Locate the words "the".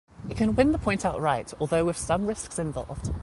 0.71-0.79